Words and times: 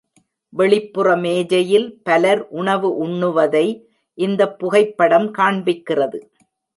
வெளிப்புற 0.53 1.07
மேஜையில் 1.15 1.99
பலர் 2.03 2.47
உணவு 2.51 2.89
உண்ணுவதை 3.05 3.65
இந்தப் 4.17 4.59
புகைப்படம் 4.59 5.27
காண்பிக்கிறது. 5.33 6.19